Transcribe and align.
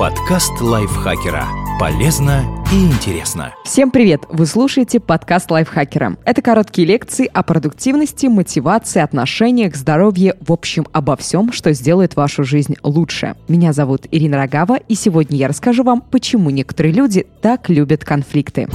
Подкаст 0.00 0.62
лайфхакера. 0.62 1.46
Полезно 1.78 2.64
и 2.72 2.86
интересно. 2.86 3.54
Всем 3.66 3.90
привет! 3.90 4.22
Вы 4.30 4.46
слушаете 4.46 4.98
подкаст 4.98 5.50
лайфхакера. 5.50 6.16
Это 6.24 6.40
короткие 6.40 6.88
лекции 6.88 7.28
о 7.30 7.42
продуктивности, 7.42 8.24
мотивации, 8.24 9.02
отношениях, 9.02 9.76
здоровье, 9.76 10.36
в 10.40 10.52
общем, 10.52 10.86
обо 10.92 11.16
всем, 11.16 11.52
что 11.52 11.74
сделает 11.74 12.16
вашу 12.16 12.44
жизнь 12.44 12.76
лучше. 12.82 13.36
Меня 13.46 13.74
зовут 13.74 14.06
Ирина 14.10 14.38
Рогава, 14.38 14.76
и 14.76 14.94
сегодня 14.94 15.36
я 15.36 15.48
расскажу 15.48 15.82
вам, 15.82 16.00
почему 16.00 16.48
некоторые 16.48 16.94
люди 16.94 17.26
так 17.42 17.68
любят 17.68 18.02
конфликты. 18.02 18.68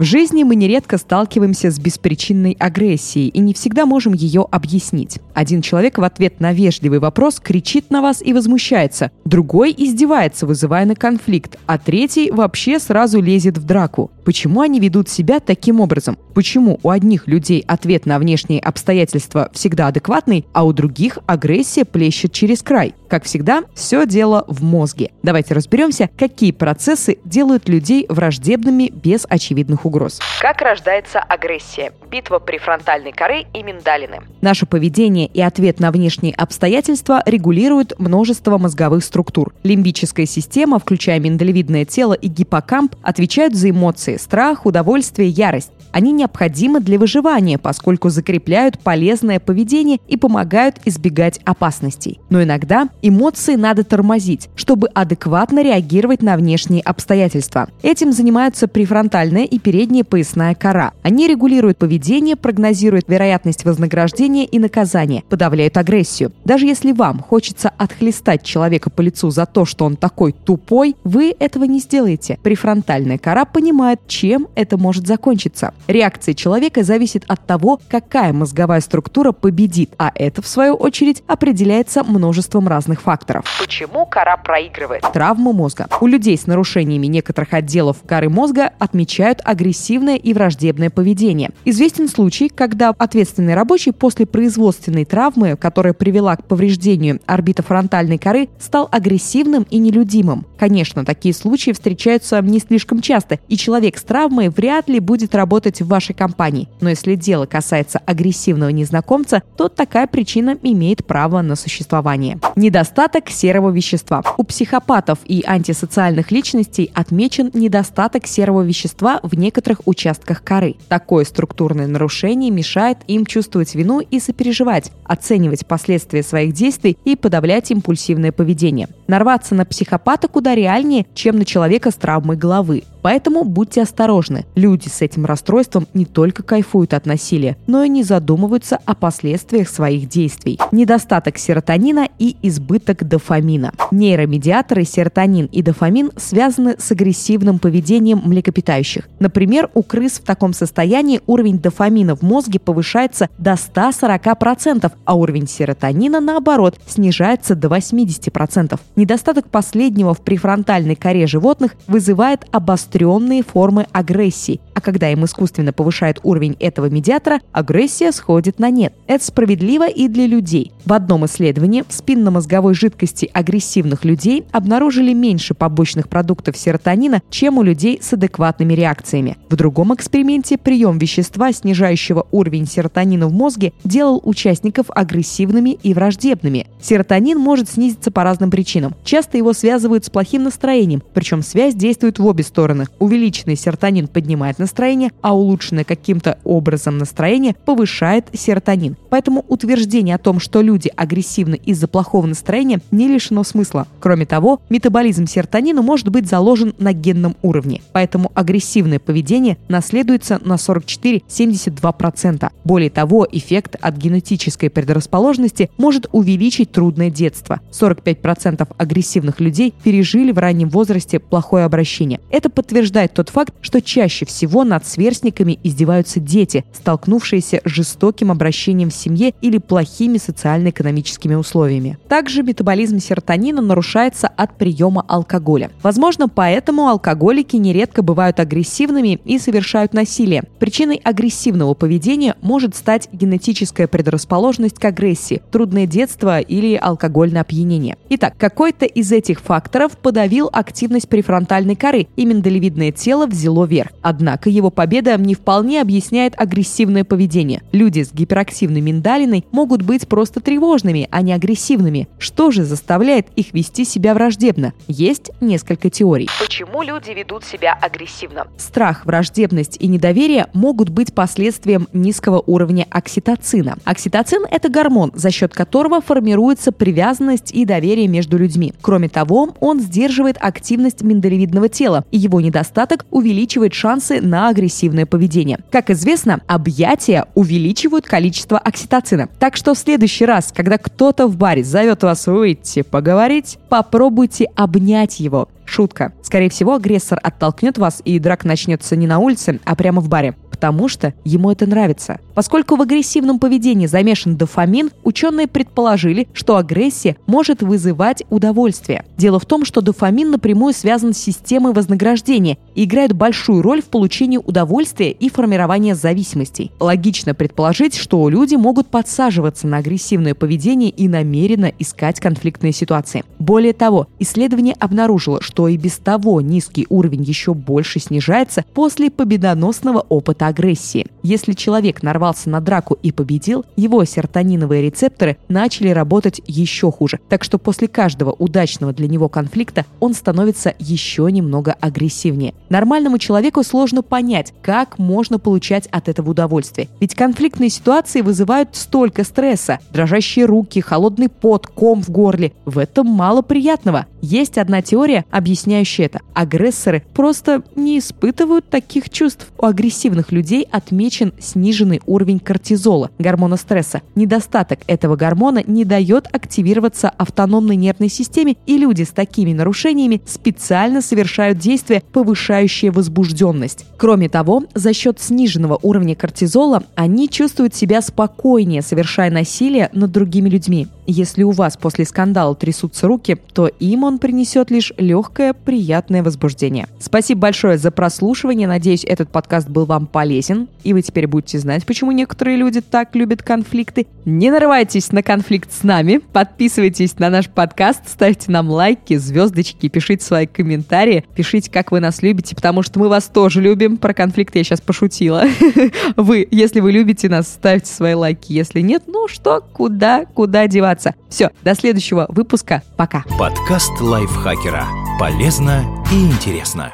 В 0.00 0.02
жизни 0.02 0.44
мы 0.44 0.56
нередко 0.56 0.96
сталкиваемся 0.96 1.70
с 1.70 1.78
беспричинной 1.78 2.56
агрессией 2.58 3.28
и 3.28 3.38
не 3.38 3.52
всегда 3.52 3.84
можем 3.84 4.14
ее 4.14 4.46
объяснить. 4.50 5.18
Один 5.34 5.60
человек 5.60 5.98
в 5.98 6.02
ответ 6.02 6.40
на 6.40 6.54
вежливый 6.54 7.00
вопрос 7.00 7.38
кричит 7.38 7.90
на 7.90 8.00
вас 8.00 8.22
и 8.22 8.32
возмущается, 8.32 9.10
другой 9.26 9.74
издевается, 9.76 10.46
вызывая 10.46 10.86
на 10.86 10.94
конфликт, 10.94 11.58
а 11.66 11.76
третий 11.76 12.30
вообще 12.30 12.78
сразу 12.78 13.20
лезет 13.20 13.58
в 13.58 13.66
драку. 13.66 14.10
Почему 14.30 14.60
они 14.60 14.78
ведут 14.78 15.08
себя 15.08 15.40
таким 15.40 15.80
образом? 15.80 16.16
Почему 16.34 16.78
у 16.84 16.90
одних 16.90 17.26
людей 17.26 17.64
ответ 17.66 18.06
на 18.06 18.20
внешние 18.20 18.60
обстоятельства 18.60 19.50
всегда 19.52 19.88
адекватный, 19.88 20.46
а 20.52 20.64
у 20.64 20.72
других 20.72 21.18
агрессия 21.26 21.84
плещет 21.84 22.32
через 22.32 22.62
край? 22.62 22.94
Как 23.08 23.24
всегда, 23.24 23.64
все 23.74 24.06
дело 24.06 24.44
в 24.46 24.62
мозге. 24.62 25.10
Давайте 25.24 25.54
разберемся, 25.54 26.08
какие 26.16 26.52
процессы 26.52 27.18
делают 27.24 27.68
людей 27.68 28.06
враждебными 28.08 28.92
без 28.94 29.26
очевидных 29.28 29.84
угроз. 29.84 30.20
Как 30.40 30.62
рождается 30.62 31.18
агрессия? 31.18 31.92
Битва 32.08 32.38
префронтальной 32.38 33.10
коры 33.10 33.46
и 33.52 33.64
миндалины. 33.64 34.20
Наше 34.40 34.64
поведение 34.64 35.26
и 35.26 35.40
ответ 35.40 35.80
на 35.80 35.90
внешние 35.90 36.34
обстоятельства 36.34 37.20
регулируют 37.26 37.98
множество 37.98 38.58
мозговых 38.58 39.02
структур. 39.02 39.52
Лимбическая 39.64 40.26
система, 40.26 40.78
включая 40.78 41.18
миндалевидное 41.18 41.84
тело 41.84 42.12
и 42.12 42.28
гиппокамп, 42.28 42.94
отвечают 43.02 43.56
за 43.56 43.70
эмоции– 43.70 44.18
страх, 44.20 44.66
удовольствие, 44.66 45.28
ярость. 45.28 45.72
Они 45.92 46.12
необходимы 46.12 46.80
для 46.80 46.98
выживания, 46.98 47.58
поскольку 47.58 48.10
закрепляют 48.10 48.78
полезное 48.78 49.40
поведение 49.40 49.98
и 50.06 50.16
помогают 50.16 50.76
избегать 50.84 51.40
опасностей. 51.44 52.20
Но 52.30 52.42
иногда 52.42 52.88
эмоции 53.02 53.56
надо 53.56 53.82
тормозить, 53.84 54.48
чтобы 54.54 54.88
адекватно 54.88 55.62
реагировать 55.62 56.22
на 56.22 56.36
внешние 56.36 56.82
обстоятельства. 56.82 57.68
Этим 57.82 58.12
занимаются 58.12 58.68
префронтальная 58.68 59.44
и 59.44 59.58
передняя 59.58 60.04
поясная 60.04 60.54
кора. 60.54 60.92
Они 61.02 61.26
регулируют 61.26 61.78
поведение, 61.78 62.36
прогнозируют 62.36 63.08
вероятность 63.08 63.64
вознаграждения 63.64 64.44
и 64.44 64.58
наказания, 64.58 65.24
подавляют 65.28 65.76
агрессию. 65.76 66.32
Даже 66.44 66.66
если 66.66 66.92
вам 66.92 67.20
хочется 67.20 67.72
отхлестать 67.76 68.42
человека 68.42 68.90
по 68.90 69.00
лицу 69.00 69.30
за 69.30 69.46
то, 69.46 69.64
что 69.64 69.84
он 69.84 69.96
такой 69.96 70.32
тупой, 70.32 70.94
вы 71.04 71.34
этого 71.38 71.64
не 71.64 71.80
сделаете. 71.80 72.38
Префронтальная 72.42 73.18
кора 73.18 73.44
понимает, 73.44 73.99
чем 74.06 74.48
это 74.54 74.76
может 74.76 75.06
закончиться. 75.06 75.72
Реакция 75.86 76.34
человека 76.34 76.82
зависит 76.82 77.24
от 77.28 77.46
того, 77.46 77.80
какая 77.88 78.32
мозговая 78.32 78.80
структура 78.80 79.32
победит, 79.32 79.92
а 79.98 80.10
это, 80.14 80.42
в 80.42 80.46
свою 80.46 80.74
очередь, 80.74 81.22
определяется 81.26 82.02
множеством 82.04 82.68
разных 82.68 83.02
факторов. 83.02 83.44
Почему 83.58 84.06
кора 84.06 84.36
проигрывает? 84.36 85.02
Травмы 85.12 85.52
мозга. 85.52 85.86
У 86.00 86.06
людей 86.06 86.36
с 86.36 86.46
нарушениями 86.46 87.06
некоторых 87.06 87.52
отделов 87.52 87.98
коры 88.06 88.28
мозга 88.28 88.72
отмечают 88.78 89.40
агрессивное 89.44 90.16
и 90.16 90.34
враждебное 90.34 90.90
поведение. 90.90 91.50
Известен 91.64 92.08
случай, 92.08 92.48
когда 92.48 92.90
ответственный 92.90 93.54
рабочий 93.54 93.92
после 93.92 94.26
производственной 94.26 95.04
травмы, 95.04 95.56
которая 95.56 95.92
привела 95.92 96.36
к 96.36 96.44
повреждению 96.44 97.20
орбитофронтальной 97.26 98.18
коры, 98.18 98.48
стал 98.58 98.88
агрессивным 98.90 99.66
и 99.70 99.78
нелюдимым. 99.78 100.46
Конечно, 100.58 101.04
такие 101.04 101.34
случаи 101.34 101.70
встречаются 101.70 102.40
не 102.40 102.58
слишком 102.58 103.00
часто, 103.00 103.38
и 103.48 103.56
человек 103.56 103.89
с 103.98 104.02
травмой 104.02 104.48
вряд 104.48 104.88
ли 104.88 105.00
будет 105.00 105.34
работать 105.34 105.80
в 105.80 105.88
вашей 105.88 106.14
компании. 106.14 106.68
Но 106.80 106.90
если 106.90 107.14
дело 107.14 107.46
касается 107.46 108.00
агрессивного 108.04 108.70
незнакомца, 108.70 109.42
то 109.56 109.68
такая 109.68 110.06
причина 110.06 110.56
имеет 110.62 111.06
право 111.06 111.40
на 111.42 111.56
существование. 111.56 112.38
Недостаток 112.56 113.28
серого 113.30 113.70
вещества. 113.70 114.22
У 114.36 114.44
психопатов 114.44 115.18
и 115.24 115.42
антисоциальных 115.46 116.30
личностей 116.30 116.90
отмечен 116.94 117.50
недостаток 117.54 118.26
серого 118.26 118.62
вещества 118.62 119.20
в 119.22 119.36
некоторых 119.36 119.80
участках 119.86 120.42
коры. 120.42 120.76
Такое 120.88 121.24
структурное 121.24 121.86
нарушение 121.86 122.50
мешает 122.50 122.98
им 123.06 123.26
чувствовать 123.26 123.74
вину 123.74 124.00
и 124.00 124.20
сопереживать, 124.20 124.92
оценивать 125.04 125.66
последствия 125.66 126.22
своих 126.22 126.52
действий 126.52 126.96
и 127.04 127.16
подавлять 127.16 127.70
импульсивное 127.70 128.32
поведение. 128.32 128.88
Нарваться 129.06 129.54
на 129.54 129.64
психопата 129.64 130.28
куда 130.28 130.54
реальнее, 130.54 131.06
чем 131.14 131.36
на 131.36 131.44
человека 131.44 131.90
с 131.90 131.94
травмой 131.94 132.36
головы. 132.36 132.84
Поэтому 133.02 133.44
будьте 133.44 133.79
осторожны. 133.80 134.46
Люди 134.54 134.88
с 134.88 135.02
этим 135.02 135.26
расстройством 135.26 135.86
не 135.94 136.04
только 136.04 136.42
кайфуют 136.42 136.94
от 136.94 137.06
насилия, 137.06 137.56
но 137.66 137.82
и 137.82 137.88
не 137.88 138.02
задумываются 138.02 138.78
о 138.84 138.94
последствиях 138.94 139.68
своих 139.68 140.08
действий. 140.08 140.58
Недостаток 140.72 141.38
серотонина 141.38 142.08
и 142.18 142.36
избыток 142.42 143.06
дофамина. 143.06 143.72
Нейромедиаторы 143.90 144.84
серотонин 144.84 145.46
и 145.46 145.62
дофамин 145.62 146.10
связаны 146.16 146.76
с 146.78 146.90
агрессивным 146.90 147.58
поведением 147.58 148.22
млекопитающих. 148.24 149.08
Например, 149.18 149.70
у 149.74 149.82
крыс 149.82 150.20
в 150.20 150.24
таком 150.24 150.52
состоянии 150.52 151.20
уровень 151.26 151.58
дофамина 151.58 152.16
в 152.16 152.22
мозге 152.22 152.58
повышается 152.58 153.28
до 153.38 153.52
140%, 153.52 154.92
а 155.04 155.14
уровень 155.14 155.48
серотонина, 155.48 156.20
наоборот, 156.20 156.78
снижается 156.86 157.54
до 157.54 157.68
80%. 157.68 158.78
Недостаток 158.96 159.48
последнего 159.48 160.14
в 160.14 160.20
префронтальной 160.20 160.96
коре 160.96 161.26
животных 161.26 161.74
вызывает 161.86 162.46
обостренные 162.50 163.42
формы 163.42 163.69
агрессии, 163.92 164.60
а 164.74 164.80
когда 164.80 165.10
им 165.10 165.24
искусственно 165.24 165.72
повышает 165.72 166.20
уровень 166.22 166.56
этого 166.60 166.90
медиатора, 166.90 167.40
агрессия 167.52 168.12
сходит 168.12 168.58
на 168.58 168.70
нет. 168.70 168.94
Это 169.06 169.24
справедливо 169.24 169.88
и 169.88 170.08
для 170.08 170.26
людей. 170.26 170.72
В 170.84 170.92
одном 170.92 171.26
исследовании 171.26 171.84
в 171.86 171.92
спинномозговой 171.92 172.74
жидкости 172.74 173.30
агрессивных 173.32 174.04
людей 174.04 174.44
обнаружили 174.52 175.12
меньше 175.12 175.54
побочных 175.54 176.08
продуктов 176.08 176.56
серотонина, 176.56 177.22
чем 177.30 177.58
у 177.58 177.62
людей 177.62 178.00
с 178.02 178.12
адекватными 178.12 178.72
реакциями. 178.74 179.36
В 179.48 179.56
другом 179.56 179.94
эксперименте 179.94 180.58
прием 180.58 180.98
вещества, 180.98 181.52
снижающего 181.52 182.26
уровень 182.30 182.66
серотонина 182.66 183.28
в 183.28 183.32
мозге, 183.32 183.72
делал 183.84 184.20
участников 184.24 184.86
агрессивными 184.88 185.78
и 185.82 185.94
враждебными. 185.94 186.66
Серотонин 186.80 187.38
может 187.38 187.68
снизиться 187.68 188.10
по 188.10 188.24
разным 188.24 188.50
причинам. 188.50 188.94
Часто 189.04 189.36
его 189.38 189.52
связывают 189.52 190.04
с 190.04 190.10
плохим 190.10 190.44
настроением, 190.44 191.02
причем 191.14 191.42
связь 191.42 191.74
действует 191.74 192.18
в 192.18 192.26
обе 192.26 192.42
стороны. 192.42 192.86
Увеличенный 192.98 193.56
серотонин 193.60 194.08
поднимает 194.08 194.58
настроение, 194.58 195.12
а 195.20 195.36
улучшенное 195.36 195.84
каким-то 195.84 196.38
образом 196.44 196.98
настроение 196.98 197.54
повышает 197.64 198.26
серотонин. 198.32 198.96
Поэтому 199.10 199.44
утверждение 199.48 200.14
о 200.14 200.18
том, 200.18 200.40
что 200.40 200.62
люди 200.62 200.90
агрессивны 200.96 201.60
из-за 201.64 201.88
плохого 201.88 202.26
настроения, 202.26 202.80
не 202.90 203.08
лишено 203.08 203.44
смысла. 203.44 203.86
Кроме 204.00 204.26
того, 204.26 204.60
метаболизм 204.68 205.26
серотонина 205.26 205.82
может 205.82 206.08
быть 206.08 206.28
заложен 206.28 206.74
на 206.78 206.92
генном 206.92 207.36
уровне. 207.42 207.82
Поэтому 207.92 208.32
агрессивное 208.34 208.98
поведение 208.98 209.58
наследуется 209.68 210.40
на 210.44 210.54
44-72%. 210.54 212.50
Более 212.64 212.90
того, 212.90 213.26
эффект 213.30 213.76
от 213.80 213.96
генетической 213.96 214.68
предрасположенности 214.68 215.70
может 215.76 216.06
увеличить 216.12 216.72
трудное 216.72 217.10
детство. 217.10 217.60
45% 217.70 218.66
агрессивных 218.76 219.40
людей 219.40 219.74
пережили 219.82 220.32
в 220.32 220.38
раннем 220.38 220.68
возрасте 220.68 221.18
плохое 221.18 221.64
обращение. 221.64 222.20
Это 222.30 222.48
подтверждает 222.50 223.14
тот 223.14 223.28
факт, 223.28 223.49
что 223.60 223.80
чаще 223.82 224.24
всего 224.26 224.64
над 224.64 224.86
сверстниками 224.86 225.58
издеваются 225.62 226.20
дети, 226.20 226.64
столкнувшиеся 226.72 227.60
с 227.64 227.68
жестоким 227.68 228.30
обращением 228.30 228.90
в 228.90 228.94
семье 228.94 229.34
или 229.42 229.58
плохими 229.58 230.18
социально-экономическими 230.18 231.34
условиями. 231.34 231.98
Также 232.08 232.42
метаболизм 232.42 232.98
серотонина 232.98 233.60
нарушается 233.60 234.28
от 234.28 234.56
приема 234.56 235.04
алкоголя. 235.06 235.70
Возможно, 235.82 236.28
поэтому 236.28 236.88
алкоголики 236.88 237.56
нередко 237.56 238.02
бывают 238.02 238.40
агрессивными 238.40 239.20
и 239.24 239.38
совершают 239.38 239.92
насилие. 239.92 240.44
Причиной 240.58 241.00
агрессивного 241.02 241.74
поведения 241.74 242.36
может 242.40 242.74
стать 242.76 243.08
генетическая 243.12 243.86
предрасположенность 243.86 244.78
к 244.78 244.84
агрессии, 244.84 245.42
трудное 245.50 245.86
детство 245.86 246.40
или 246.40 246.74
алкогольное 246.74 247.42
опьянение. 247.42 247.96
Итак, 248.10 248.34
какой-то 248.38 248.86
из 248.86 249.12
этих 249.12 249.40
факторов 249.40 249.96
подавил 249.96 250.48
активность 250.52 251.08
префронтальной 251.08 251.76
коры, 251.76 252.06
и 252.16 252.24
миндалевидное 252.24 252.92
тело 252.92 253.26
взяло 253.26 253.39
взяло 253.40 253.64
верх. 253.64 253.90
Однако 254.02 254.50
его 254.50 254.70
победа 254.70 255.16
не 255.16 255.34
вполне 255.34 255.80
объясняет 255.80 256.34
агрессивное 256.36 257.04
поведение. 257.04 257.62
Люди 257.72 258.02
с 258.02 258.12
гиперактивной 258.12 258.80
миндалиной 258.80 259.44
могут 259.50 259.82
быть 259.82 260.06
просто 260.06 260.40
тревожными, 260.40 261.08
а 261.10 261.22
не 261.22 261.32
агрессивными. 261.32 262.08
Что 262.18 262.50
же 262.50 262.64
заставляет 262.64 263.28
их 263.36 263.52
вести 263.54 263.84
себя 263.84 264.14
враждебно? 264.14 264.74
Есть 264.86 265.30
несколько 265.40 265.90
теорий. 265.90 266.28
Почему 266.38 266.82
люди 266.82 267.10
ведут 267.10 267.44
себя 267.44 267.76
агрессивно? 267.80 268.46
Страх, 268.58 269.06
враждебность 269.06 269.76
и 269.80 269.86
недоверие 269.86 270.48
могут 270.52 270.90
быть 270.90 271.14
последствием 271.14 271.88
низкого 271.92 272.42
уровня 272.46 272.86
окситоцина. 272.90 273.76
Окситоцин– 273.84 274.42
это 274.50 274.68
гормон, 274.68 275.12
за 275.14 275.30
счет 275.30 275.54
которого 275.54 276.00
формируется 276.00 276.72
привязанность 276.72 277.52
и 277.52 277.64
доверие 277.64 278.08
между 278.08 278.36
людьми. 278.36 278.74
Кроме 278.82 279.08
того, 279.08 279.54
он 279.60 279.80
сдерживает 279.80 280.36
активность 280.40 281.02
миндалевидного 281.02 281.68
тела, 281.68 282.04
и 282.10 282.18
его 282.18 282.40
недостаток 282.40 283.06
увеличивает 283.30 283.74
шансы 283.74 284.20
на 284.20 284.48
агрессивное 284.48 285.06
поведение. 285.06 285.60
Как 285.70 285.88
известно, 285.90 286.40
объятия 286.48 287.26
увеличивают 287.36 288.06
количество 288.06 288.58
окситоцина. 288.58 289.28
Так 289.38 289.56
что 289.56 289.74
в 289.74 289.78
следующий 289.78 290.26
раз, 290.26 290.52
когда 290.52 290.78
кто-то 290.78 291.28
в 291.28 291.36
баре 291.36 291.62
зовет 291.62 292.02
вас 292.02 292.26
выйти 292.26 292.82
поговорить, 292.82 293.58
попробуйте 293.68 294.46
обнять 294.56 295.20
его. 295.20 295.48
Шутка. 295.64 296.12
Скорее 296.22 296.50
всего, 296.50 296.74
агрессор 296.74 297.20
оттолкнет 297.22 297.78
вас, 297.78 298.02
и 298.04 298.18
драк 298.18 298.44
начнется 298.44 298.96
не 298.96 299.06
на 299.06 299.20
улице, 299.20 299.60
а 299.64 299.76
прямо 299.76 300.00
в 300.00 300.08
баре 300.08 300.34
потому 300.60 300.88
что 300.88 301.14
ему 301.24 301.50
это 301.50 301.66
нравится. 301.66 302.20
Поскольку 302.40 302.76
в 302.76 302.80
агрессивном 302.80 303.38
поведении 303.38 303.86
замешан 303.86 304.34
дофамин, 304.34 304.92
ученые 305.04 305.46
предположили, 305.46 306.26
что 306.32 306.56
агрессия 306.56 307.18
может 307.26 307.60
вызывать 307.60 308.22
удовольствие. 308.30 309.04
Дело 309.18 309.38
в 309.38 309.44
том, 309.44 309.66
что 309.66 309.82
дофамин 309.82 310.30
напрямую 310.30 310.72
связан 310.72 311.12
с 311.12 311.18
системой 311.18 311.74
вознаграждения 311.74 312.56
и 312.74 312.84
играет 312.84 313.12
большую 313.12 313.60
роль 313.60 313.82
в 313.82 313.90
получении 313.90 314.38
удовольствия 314.38 315.10
и 315.10 315.28
формировании 315.28 315.92
зависимостей. 315.92 316.72
Логично 316.80 317.34
предположить, 317.34 317.94
что 317.94 318.26
люди 318.30 318.54
могут 318.54 318.86
подсаживаться 318.86 319.66
на 319.66 319.76
агрессивное 319.76 320.34
поведение 320.34 320.88
и 320.88 321.08
намеренно 321.08 321.70
искать 321.78 322.20
конфликтные 322.20 322.72
ситуации. 322.72 323.22
Более 323.38 323.74
того, 323.74 324.06
исследование 324.18 324.74
обнаружило, 324.80 325.42
что 325.42 325.68
и 325.68 325.76
без 325.76 325.98
того 325.98 326.40
низкий 326.40 326.86
уровень 326.88 327.22
еще 327.22 327.52
больше 327.52 328.00
снижается 328.00 328.64
после 328.72 329.10
победоносного 329.10 330.06
опыта 330.08 330.46
агрессии. 330.46 331.06
Если 331.22 331.52
человек 331.52 332.02
нарвался 332.30 332.50
на 332.50 332.60
драку 332.60 332.96
и 333.02 333.10
победил, 333.12 333.64
его 333.76 334.04
серотониновые 334.04 334.82
рецепторы 334.82 335.36
начали 335.48 335.88
работать 335.88 336.40
еще 336.46 336.90
хуже. 336.92 337.18
Так 337.28 337.42
что 337.44 337.58
после 337.58 337.88
каждого 337.88 338.30
удачного 338.30 338.92
для 338.92 339.08
него 339.08 339.28
конфликта 339.28 339.84
он 339.98 340.14
становится 340.14 340.74
еще 340.78 341.28
немного 341.30 341.72
агрессивнее. 341.80 342.54
Нормальному 342.68 343.18
человеку 343.18 343.64
сложно 343.64 344.02
понять, 344.02 344.52
как 344.62 344.98
можно 344.98 345.38
получать 345.38 345.88
от 345.88 346.08
этого 346.08 346.30
удовольствие. 346.30 346.88
Ведь 347.00 347.14
конфликтные 347.14 347.70
ситуации 347.70 348.20
вызывают 348.20 348.76
столько 348.76 349.24
стресса. 349.24 349.80
Дрожащие 349.92 350.44
руки, 350.44 350.80
холодный 350.80 351.28
пот, 351.28 351.66
ком 351.66 352.02
в 352.02 352.10
горле. 352.10 352.52
В 352.64 352.78
этом 352.78 353.06
мало 353.06 353.42
приятного. 353.42 354.06
Есть 354.22 354.58
одна 354.58 354.82
теория, 354.82 355.24
объясняющая 355.30 356.06
это. 356.06 356.20
Агрессоры 356.34 357.02
просто 357.14 357.62
не 357.74 357.98
испытывают 357.98 358.68
таких 358.68 359.10
чувств. 359.10 359.48
У 359.58 359.66
агрессивных 359.66 360.30
людей 360.30 360.66
отмечен 360.70 361.32
сниженный 361.40 362.00
уровень 362.10 362.40
кортизола, 362.40 363.10
гормона 363.18 363.56
стресса. 363.56 364.02
Недостаток 364.14 364.80
этого 364.88 365.16
гормона 365.16 365.62
не 365.66 365.84
дает 365.84 366.26
активироваться 366.32 367.08
автономной 367.08 367.76
нервной 367.76 368.08
системе, 368.08 368.56
и 368.66 368.76
люди 368.76 369.02
с 369.02 369.10
такими 369.10 369.52
нарушениями 369.52 370.20
специально 370.26 371.00
совершают 371.00 371.58
действия, 371.58 372.02
повышающие 372.12 372.90
возбужденность. 372.90 373.86
Кроме 373.96 374.28
того, 374.28 374.64
за 374.74 374.92
счет 374.92 375.20
сниженного 375.20 375.78
уровня 375.82 376.16
кортизола 376.16 376.82
они 376.96 377.28
чувствуют 377.28 377.74
себя 377.74 378.02
спокойнее, 378.02 378.82
совершая 378.82 379.30
насилие 379.30 379.88
над 379.92 380.10
другими 380.10 380.48
людьми. 380.48 380.88
Если 381.06 381.42
у 381.42 381.50
вас 381.50 381.76
после 381.76 382.04
скандала 382.04 382.54
трясутся 382.54 383.06
руки, 383.06 383.36
то 383.52 383.66
им 383.66 384.04
он 384.04 384.18
принесет 384.18 384.70
лишь 384.70 384.92
легкое, 384.96 385.54
приятное 385.54 386.22
возбуждение. 386.22 386.86
Спасибо 387.00 387.42
большое 387.42 387.78
за 387.78 387.90
прослушивание. 387.90 388.68
Надеюсь, 388.68 389.04
этот 389.04 389.30
подкаст 389.30 389.68
был 389.68 389.86
вам 389.86 390.06
полезен, 390.06 390.68
и 390.84 390.92
вы 390.92 391.02
теперь 391.02 391.26
будете 391.26 391.58
знать, 391.58 391.84
почему 391.84 391.99
некоторые 392.06 392.56
люди 392.56 392.80
так 392.80 393.14
любят 393.14 393.42
конфликты. 393.42 394.06
Не 394.24 394.50
нарывайтесь 394.50 395.12
на 395.12 395.22
конфликт 395.22 395.72
с 395.72 395.82
нами, 395.82 396.18
подписывайтесь 396.18 397.18
на 397.18 397.30
наш 397.30 397.48
подкаст, 397.48 398.08
ставьте 398.08 398.50
нам 398.50 398.70
лайки, 398.70 399.16
звездочки, 399.16 399.88
пишите 399.88 400.24
свои 400.24 400.46
комментарии, 400.46 401.24
пишите, 401.34 401.70
как 401.70 401.92
вы 401.92 402.00
нас 402.00 402.22
любите, 402.22 402.54
потому 402.54 402.82
что 402.82 402.98
мы 402.98 403.08
вас 403.08 403.26
тоже 403.26 403.60
любим. 403.60 403.96
Про 403.96 404.14
конфликты 404.14 404.58
я 404.58 404.64
сейчас 404.64 404.80
пошутила. 404.80 405.44
Вы, 406.16 406.46
если 406.50 406.80
вы 406.80 406.92
любите 406.92 407.28
нас, 407.28 407.48
ставьте 407.48 407.90
свои 407.92 408.14
лайки. 408.14 408.52
Если 408.52 408.80
нет, 408.80 409.04
ну 409.06 409.28
что, 409.28 409.60
куда, 409.60 410.24
куда 410.24 410.66
деваться? 410.66 411.14
Все, 411.28 411.50
до 411.62 411.74
следующего 411.74 412.26
выпуска. 412.28 412.82
Пока. 412.96 413.24
Подкаст 413.38 414.00
лайфхакера. 414.00 414.86
Полезно 415.18 415.84
и 416.12 416.26
интересно. 416.26 416.92